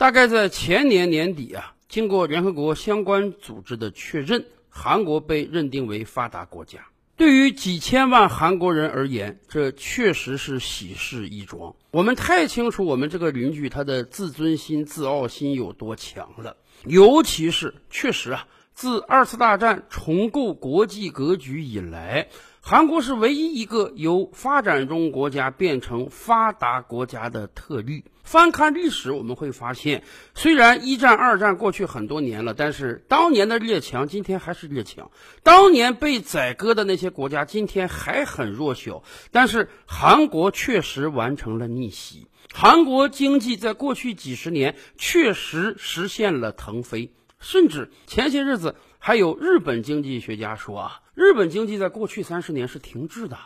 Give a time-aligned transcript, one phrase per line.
[0.00, 6.86] 大概在前年年底啊，经过联合国相关组织的确认，韩国被认定为发达国家。
[7.16, 11.76] 对于几千万韩国人而言，这确实是喜事一桩。
[11.90, 16.56] 我们太清楚我们这个邻居他的自尊心、自傲心有多强了。
[16.86, 22.28] 尤其是，确实啊，自二次大战重构国际格局以来。
[22.70, 28.04] 韩国是唯一一个由发展中国家变成发达国家的特例。
[28.22, 30.04] 翻看历史，我们会发现，
[30.36, 35.10] 虽然一战、二战过去很多年了，但是当年的列强今天还是列强，
[35.42, 39.02] 当年被宰割的那些国家今天还很弱小。
[39.32, 48.76] 但是韩国确实完成了逆袭，韩国经济在过去几十年确实实现了腾飞，甚至前些日子。
[49.02, 53.36] 还有日本经济学家说啊，日本经济在过去三十年是停滞的。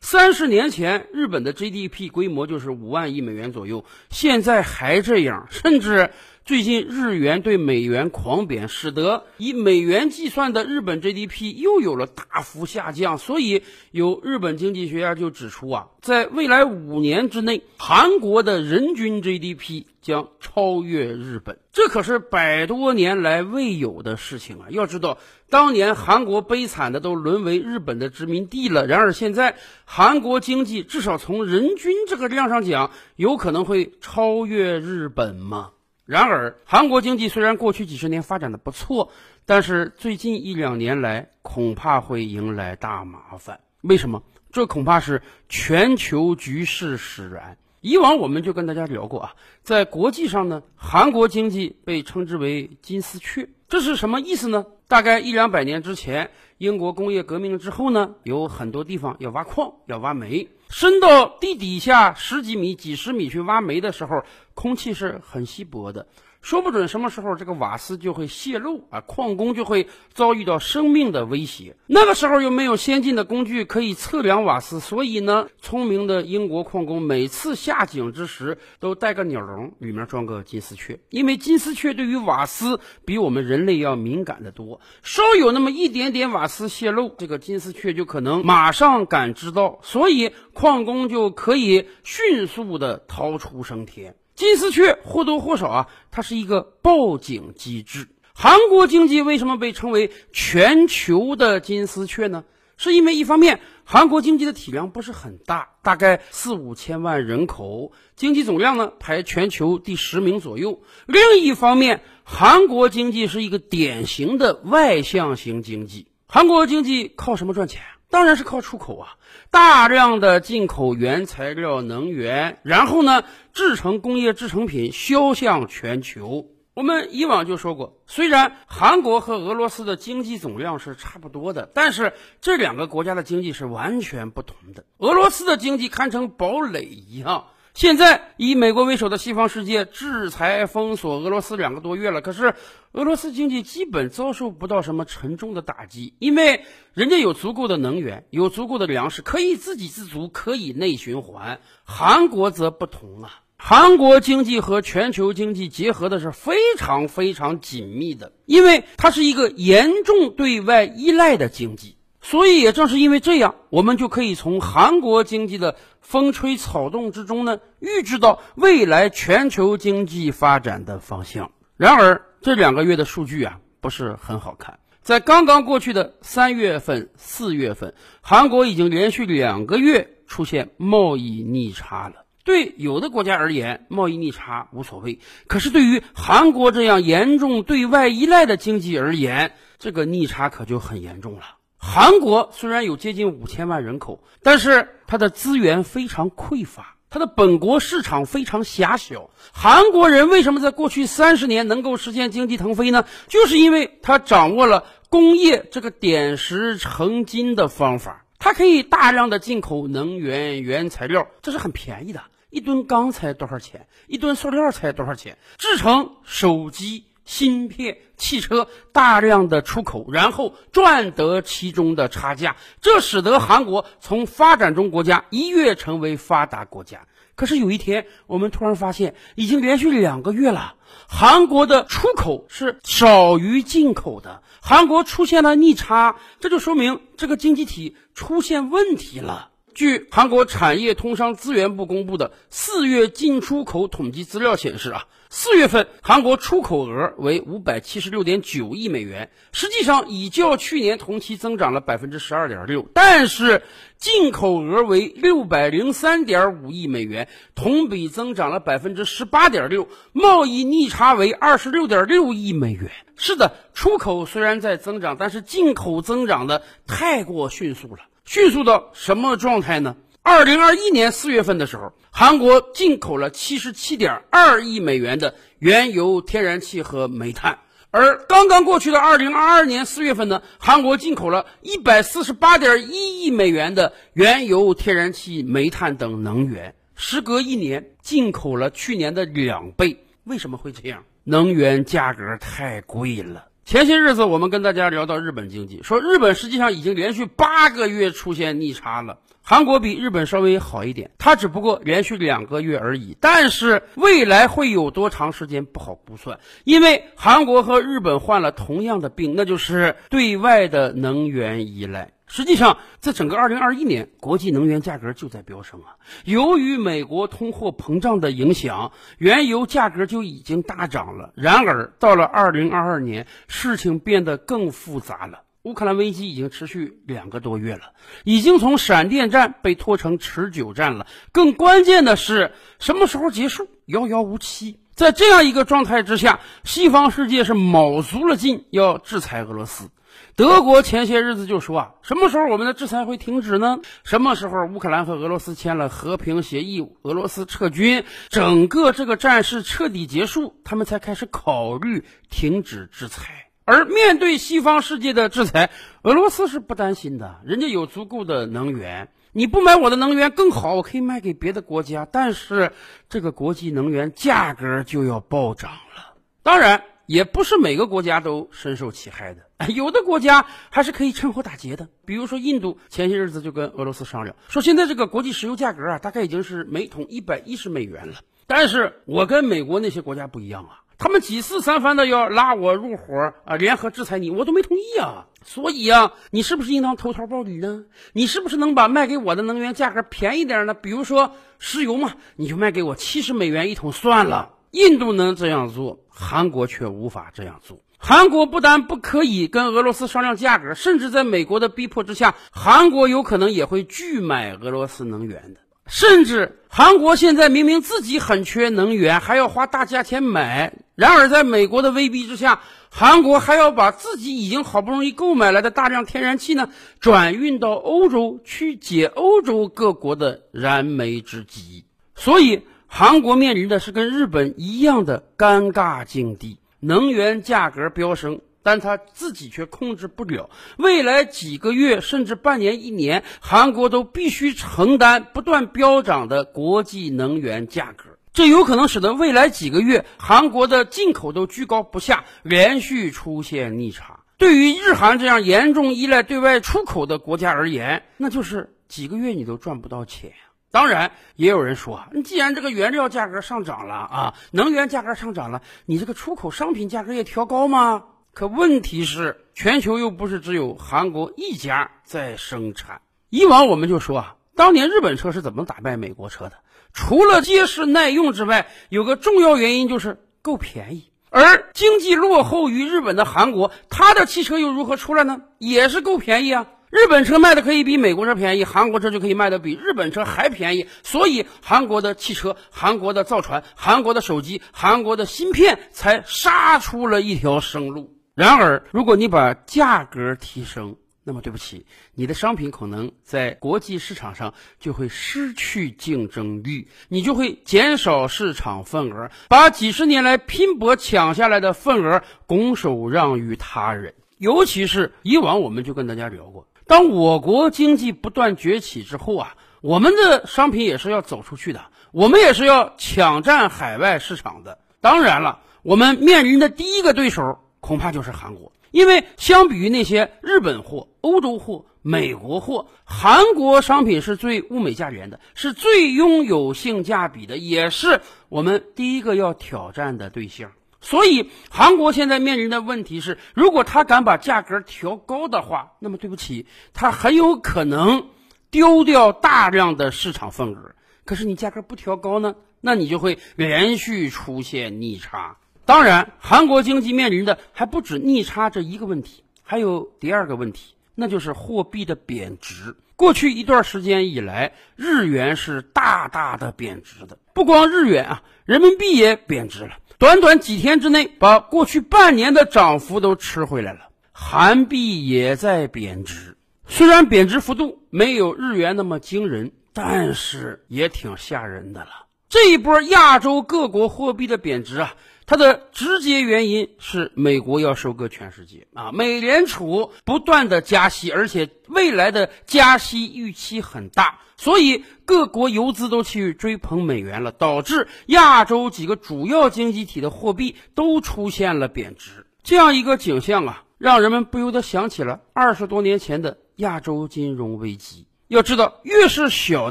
[0.00, 6.10] 三十年前，日本的 GDP 规模就是五万亿美元左右，现在还这样，甚至。
[6.44, 13.16] 最近日元对美元狂贬，使得以美元计算的日本 GDP 又有了大幅下降。
[13.16, 24.66] 所以有日本经济学家就指出啊，在未来五年之内，韩国的人均 GDP 将超越日本，这可是百多年来未有的事情啊！
[24.68, 25.16] 要知道，
[25.48, 29.56] 当年韩国悲惨的都沦为日本的殖民地了，然而现在
[29.86, 35.70] 韩国经济至少从人均这个量上讲，有可能会超越日本吗？
[36.06, 39.10] 然而，韩国经济虽然过去几十年发展的不错，
[39.46, 43.60] 但是最近一两年来恐怕会迎来大麻烦。
[43.80, 44.22] 为什么？
[44.52, 47.56] 这恐怕是全球局势使然。
[47.80, 54.64] 以往我们就跟大家聊过啊，在国际上呢，韩国经济被称之为“金丝雀”，这是什么意思呢？
[54.88, 60.48] 大概一两百年之前，英国工业革命之后呢，有很多地方要挖矿、要挖煤。
[60.70, 64.22] 深到地底下十几米、几十米去挖煤的时候，
[64.54, 66.06] 空气是很稀薄的。
[66.40, 71.74] 说不准什么时候这个瓦斯就会泄漏啊，矿工就会遭遇到生命的威胁。
[71.86, 94.14] 那个时候又没有先进的工具可以测量瓦斯，所以呢，聪明的英国矿工每次下井之时都带个鸟笼，里面装个金丝雀，因为金丝雀对于瓦斯比我们人类要敏感的多，稍有那么一点点瓦斯泄漏，这个金丝雀就可能马上感知到，所以矿工就可以迅速的逃出升天。
[94.34, 98.08] 金丝雀或多或少啊，它是一个报警机制。
[98.34, 102.44] 韩国经济为什么被称为全球的金丝雀呢？
[102.76, 116.08] 是因为一方面，韩国经济的体量不是很大，大概四五千万人口，经济总量呢排全球第十名左右；另一方面，韩国经济是一个典型的外向型经济。
[116.26, 117.82] 韩国经济靠什么赚钱？
[118.14, 119.16] 当然是靠出口啊，
[119.50, 126.46] 大量的进口原材料、能源，然后呢制成工业制成品，销向全球。
[126.74, 134.84] 我们以往就说过，虽然韩国和俄罗斯的经济总量是差不多的，但是这两个国家的经济是完全不同的。
[134.98, 137.48] 俄罗斯的经济堪称堡垒一样。
[137.74, 142.54] 现在以美国为首的西方世界制裁封锁俄罗斯两个多月了，可是
[142.92, 151.58] 俄罗斯经济基本遭受不到什么沉重的打击，因为人家有足够的能源，有足够的粮食，可以自给自足，可以内循环。
[151.82, 161.96] 韩国则不同啊，韩国经济和全球经济结合的是非常非常紧密的，因为它是一个严重对外依赖的经济。
[162.24, 171.52] 所以也正是因为这样，我们就可以从韩国经济的风吹草动之中呢，预知到未来全球经济发展的方向。
[171.76, 174.78] 然而这两个月的数据啊，不是很好看。
[175.02, 177.92] 在刚刚过去的三月份、四月份，
[178.22, 182.24] 韩国已经连续两个月出现贸易逆差了。
[182.42, 191.42] 对有的国家而言，贸易逆差无所谓；可是对于韩国这样严重对外依赖的经济而言，这个逆差可就很严重了。
[191.86, 199.28] 韩国虽然有接近五千万人口，但是它的资源非常匮乏，它的本国市场非常狭小。
[199.52, 203.04] 韩国人为什么在过去三十年能够实现经济腾飞呢？
[203.28, 213.86] 就是因为他掌握了工业这个点石成金的方法，它可以大量的进口能源原材料，这是很便宜的，一吨钢才多少钱？
[214.08, 215.36] 一吨塑料才多少钱？
[215.58, 217.04] 制成手机。
[217.24, 227.06] 芯片、汽车大量的出口，然后赚得其中的差价，这使得韩国从发展中国家一跃成为发达国家。
[227.34, 230.76] 可是有一天，我们突然发现，已经连续两个月了，
[231.08, 239.50] 韩国的出口是少于进口的，韩国出现了逆差，这就说明这个经济体出现问题了。
[239.74, 253.62] 据韩国产业通商资源部公布的四月进出口统计资料显示啊，四月份韩国出口额为五百七十六点九亿美元，实际上已较去年同期增长了百分之十二点六，但是
[253.98, 262.92] 进口额为六百零三点五亿美元，同比增长了百分之十八点六，贸易逆差为二十六点六亿美元。
[263.16, 268.02] 是的，出口虽然在增长，但是进口增长的太过迅速了。
[268.24, 269.96] 迅速到什么状态呢？
[270.22, 277.58] 二零二一年四月份的时候，韩国进口了七十七点二亿美元的原油、天然气和煤炭，
[277.90, 290.06] 而刚刚过去的二零二二年四月份呢，韩国进口了一百四十八点一亿美元的原油、天然气、煤炭等能源，时隔一年，进口了去年的两倍。
[290.24, 291.04] 为什么会这样？
[291.24, 293.44] 能源价格太贵了。
[293.64, 299.20] 前些日子，我们跟大家聊到日本经济，说日本实际上已经连续八个月出现逆差了。
[299.42, 303.16] 韩国比日本稍微好一点，它只不过连续两个月而已。
[303.20, 312.13] 但是未来会有多长时间不好估算，因为韩国和日本患了同样的病，那就是对外的能源依赖。
[312.36, 315.94] 实际上，在整个2021年，国际能源价格就在飙升啊。
[316.24, 321.32] 由于美国通货膨胀的影响，原油价格就已经大涨了。
[321.36, 325.42] 然而，到了2022年，事情变得更复杂了。
[325.62, 327.92] 乌克兰危机已经持续两个多月了，
[328.24, 331.06] 已经从闪电战被拖成持久战了。
[331.30, 332.50] 更关键的是，
[332.80, 334.80] 什么时候结束，遥遥无期。
[334.96, 339.88] 在这样一个状态之下，西方世界是卯足了劲要制裁俄罗斯。
[340.36, 343.78] 德国前些日子就说啊，什么时候我们的制裁会停止呢？
[344.02, 353.52] 什么时候乌克兰和俄罗斯签了和平协议，俄罗斯撤军，整个这个战事彻底结束，他们才开始考虑停止制裁。
[353.64, 355.70] 而面对西方世界的制裁，
[356.02, 359.10] 俄罗斯是不担心的，人家有足够的能源。
[359.30, 362.72] 你不买我的能源更好，我可以卖给别的国家，但是
[363.08, 366.16] 这个国际能源价格就要暴涨了。
[366.42, 366.82] 当然。
[367.06, 369.42] 也不是每个国家都深受其害的，
[369.72, 371.88] 有的国家还是可以趁火打劫的。
[372.04, 378.14] 比如说印度，前些日子就跟俄罗斯商量，说现在这个国际石油价格啊，大概已经是每桶一百一十美元了。
[378.46, 385.26] 但是我跟美国那些国家不一样啊，他们几次三番的要拉我入伙啊，联合制裁你，我都没同意啊。
[385.46, 387.84] 所以啊，你是不是应当投桃报李呢？
[388.14, 390.72] 你是不是能把卖给我的能源价格便宜点呢？
[390.72, 394.53] 比如说石油嘛，你就卖给我七十美元一桶算了。
[394.74, 397.78] 印度能这样做，韩国却无法这样做。
[397.96, 405.60] 韩国不但不可以跟俄罗斯商量价格，甚至在美国的逼迫之下，韩国有可能也会拒买俄罗斯能源的。
[405.86, 410.74] 甚至韩国现在明明自己很缺能源，还要花大价钱买。
[410.96, 412.60] 然而，在美国的威逼之下，
[412.90, 416.68] 韩国还要把自己已经好不容易购买来的大量天然气呢，
[416.98, 421.84] 转运到欧洲去解欧洲各国的燃眉之急。
[422.16, 422.62] 所以。
[422.96, 430.48] 韩国面临的是跟日本一样的尴尬境地，能源价格飙升，但他自己却控制不了。
[430.76, 444.20] 未来几个月甚至半年、一年，韩国都必须承担不断飙涨的国际能源价格，这有可能使得未来几个月韩国的进口都居高不下，连续出现逆差。
[444.38, 450.30] 对于日韩这样严重依赖对外出口的国家而言，那就是几个月你都赚不到钱。
[450.74, 458.02] 当然，也有人说，你既然这个原料价格上涨了啊，能源价格上涨了，你这个出口商品价格也调高吗？
[458.32, 463.02] 可问题是，全球又不是只有韩国一家在生产。
[463.30, 466.54] 以往我们就说啊，当年日本车是怎么打败美国车的？
[466.92, 471.12] 除了结实耐用之外，有个重要原因就是够便宜。
[471.30, 475.42] 而经济落后于日本的韩国，它的汽车又如何出来呢？
[475.58, 476.66] 也是够便宜啊。
[476.94, 488.16] 日本车卖的可以比美国车便宜，韩国车就可以卖的比日本车还便宜，所以韩国的汽车、韩国的造船、韩国的手机、韩国的芯片才杀出了一条生路。
[488.36, 491.84] 然而，如果你把价格提升，那么对不起，
[492.14, 504.14] 你的商品可能在国际市场上就会失去竞争力，你就会减少市场份额，把几十年来拼搏抢下来的份额拱手让于他人。
[504.38, 506.68] 尤其是以往，我们就跟大家聊过。
[506.86, 514.78] 当我国经济不断崛起之后啊，我们的商品也是要走出去的，我们也是要抢占海外市场的。
[515.00, 530.72] 当然了，我们面临的第一个对手恐怕就是韩国，因为相比于那些日本货、欧洲货、美国货，韩国商品是最物美价廉的，是最拥有性价比的，也是我们第一个要挑战的对象。
[531.04, 538.30] 所以，韩国现在面临的问题是，如果他敢把价格调高的话，那么对不起，他很有可能
[538.70, 540.94] 丢掉大量的市场份额。
[541.26, 545.58] 可是你价格不调高呢，那你就会连续出现逆差。
[545.84, 552.96] 当然，韩国经济面临的还不止逆差这一个问题，还有第二个问题，那就是货币的贬值。
[553.16, 557.38] 过去一段时间以来，日元是大大的贬值的。
[557.52, 559.98] 不光日元啊，人民币也贬值了。
[560.18, 564.08] 短短几天之内，把过去半年的涨幅都吃回来了。
[564.32, 566.56] 韩币也在贬值，
[566.86, 572.26] 虽然贬值幅度没有日元那么惊人，但是也挺吓人的了。
[572.48, 575.14] 这一波亚洲各国货币的贬值啊。
[575.46, 579.12] 它的直接原因是美国要收割全世界啊！
[579.12, 592.46] 美联储不断的加息，而且未来的加息预期很大，所以各国游资都去追捧美元了，导致亚洲几个主要经济体的货币都出现了贬值。
[592.62, 598.26] 这样一个景象啊，让人们不由得想起了二十多年前的亚洲金融危机。
[598.48, 599.90] 要知道，越是小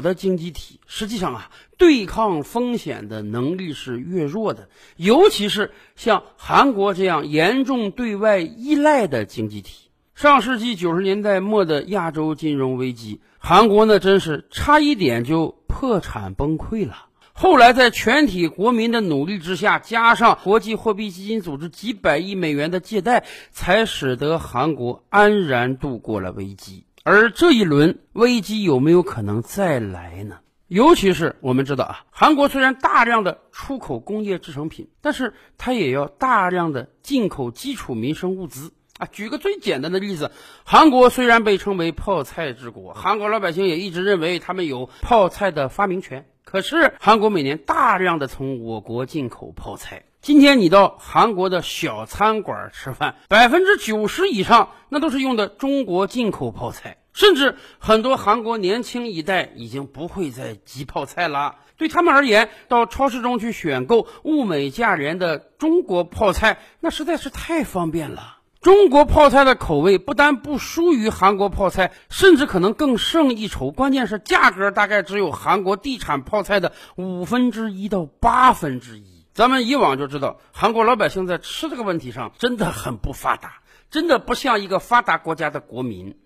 [0.00, 4.68] 的经济体，实际上啊，对抗风险的能力是越弱的。
[4.96, 9.90] 尤其是像韩国这样严重对外依赖的经济体。
[10.14, 17.06] 上世纪九十年代末的亚洲金融危机，韩国呢真是差一点就破产崩溃了。
[17.32, 26.84] 后来在全体国民的努力之下，加上国际货币基金组织几百亿美元的借贷，才使得韩国安然度过了危机。
[27.02, 30.36] 而这一轮危机有没有可能再来呢？
[30.68, 39.06] 尤其是我们知道啊，韩国虽然大量的出口工业制成品，但是它也要大量的进口基础民生物资啊。
[39.12, 40.30] 举个最简单的例子，
[40.64, 46.26] 韩国虽然被称为泡菜之国，韩国老百姓也一直认为他们有泡菜的发明权。
[46.44, 50.04] 可是韩国每年大量的从我国进口泡菜。
[50.22, 61.56] 今天你到韩国的小餐馆吃饭，百分之九十以上那都是用的中国进口泡菜，甚至很多韩国年轻一代已经不会再急泡菜了。
[61.76, 68.38] 对他们而言，到超市中去选购物美价廉的中国泡菜，那实在是太方便了。
[68.60, 73.70] 中国泡菜的口味不但不输于韩国泡菜，甚至可能更胜一筹。
[73.70, 79.26] 关键是价格大概只有韩国地产泡菜的五分之一到八分之一。
[79.34, 86.16] 咱们以往就知道，韩国老百姓在吃这个问题上真的很不发达，真的不像一个发达国家的国民。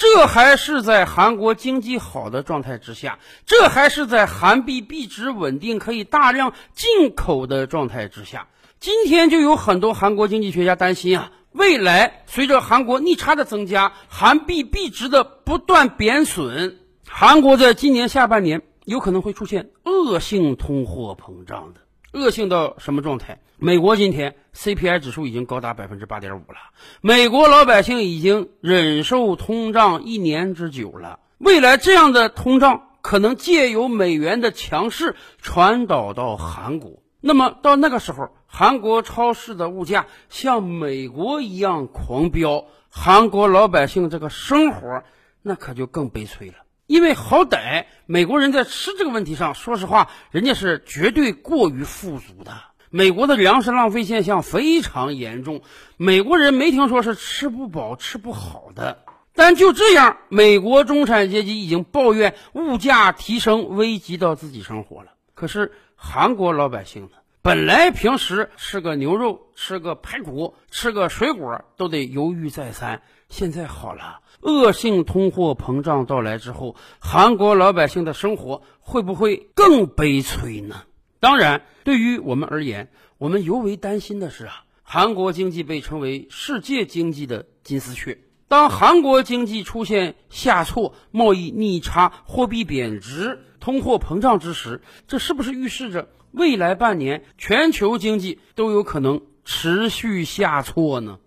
[0.00, 8.48] 这还是在韩国经济好的状态之下，这还是在韩币币值稳定、可以大量进口的状态之下。
[8.78, 21.80] 今天就有很多韩国经济学家担心啊，未来随着韩国逆差的增加，韩币币值的不断贬损，韩国在今年下半年有可能会出现恶性通货膨胀的。
[22.12, 23.38] 恶性到什么状态？
[23.56, 26.56] 美国今天 CPI 指数已经高达百分之八点五了，
[27.00, 31.20] 美国老百姓已经忍受通胀一年之久了。
[31.38, 45.04] 未来这样的通胀可能借由美元的强势传导到韩国，那么到那个时候，韩国超市的物价像美国一样狂飙，韩国老百姓这个生活
[45.42, 46.54] 那可就更悲催了。
[46.90, 52.50] 因为好歹美国人在吃这个问题上，说实话，人家是绝对过于富足的。
[52.90, 55.62] 美国的粮食浪费现象非常严重，
[55.96, 59.04] 美国人没听说是吃不饱、吃不好的。
[59.36, 65.12] 但就这样，美国中产阶级已经抱怨物价提升危及到自己生活了。
[65.36, 67.10] 可是韩国老百姓呢？
[67.40, 80.84] 本来平时吃个牛肉、吃个排骨、吃个水果都得犹豫再三，现在好了，恶性通货膨胀到来之后，韩国老百姓的生活会不会更悲催呢？
[81.20, 88.18] 当然，对于我们而言，我们尤为担心的是啊，韩国经济被称为世界经济的金丝雀，
[88.48, 96.08] 当韩国经济出现下挫、贸易逆差、货币贬值、通货膨胀之时，这是不是预示着？
[96.32, 101.18] 未来半年，全球经济都有可能持续下挫呢。